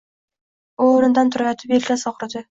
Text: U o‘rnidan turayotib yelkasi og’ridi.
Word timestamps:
U 0.85 0.87
o‘rnidan 0.93 1.29
turayotib 1.35 1.75
yelkasi 1.75 2.09
og’ridi. 2.13 2.39